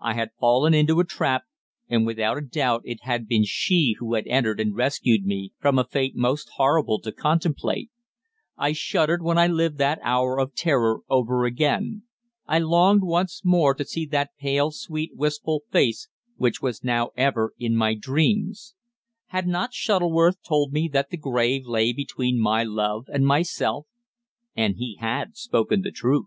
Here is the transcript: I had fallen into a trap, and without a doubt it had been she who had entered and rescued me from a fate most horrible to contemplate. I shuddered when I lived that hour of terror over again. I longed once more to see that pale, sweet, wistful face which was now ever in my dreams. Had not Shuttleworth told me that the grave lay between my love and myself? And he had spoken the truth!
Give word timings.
I 0.00 0.14
had 0.14 0.32
fallen 0.40 0.74
into 0.74 0.98
a 0.98 1.04
trap, 1.04 1.44
and 1.88 2.04
without 2.04 2.36
a 2.36 2.40
doubt 2.40 2.82
it 2.84 3.02
had 3.02 3.28
been 3.28 3.44
she 3.44 3.94
who 4.00 4.14
had 4.14 4.26
entered 4.26 4.58
and 4.58 4.74
rescued 4.74 5.22
me 5.22 5.52
from 5.60 5.78
a 5.78 5.84
fate 5.86 6.16
most 6.16 6.50
horrible 6.56 6.98
to 7.02 7.12
contemplate. 7.12 7.88
I 8.56 8.72
shuddered 8.72 9.22
when 9.22 9.38
I 9.38 9.46
lived 9.46 9.78
that 9.78 10.00
hour 10.02 10.40
of 10.40 10.56
terror 10.56 11.02
over 11.08 11.44
again. 11.44 12.02
I 12.48 12.58
longed 12.58 13.04
once 13.04 13.42
more 13.44 13.72
to 13.74 13.84
see 13.84 14.06
that 14.06 14.32
pale, 14.40 14.72
sweet, 14.72 15.12
wistful 15.14 15.62
face 15.70 16.08
which 16.36 16.60
was 16.60 16.82
now 16.82 17.10
ever 17.16 17.52
in 17.56 17.76
my 17.76 17.94
dreams. 17.94 18.74
Had 19.26 19.46
not 19.46 19.72
Shuttleworth 19.72 20.42
told 20.42 20.72
me 20.72 20.88
that 20.92 21.10
the 21.10 21.16
grave 21.16 21.64
lay 21.64 21.92
between 21.92 22.40
my 22.42 22.64
love 22.64 23.06
and 23.06 23.24
myself? 23.24 23.86
And 24.56 24.78
he 24.78 24.96
had 25.00 25.36
spoken 25.36 25.82
the 25.82 25.92
truth! 25.92 26.26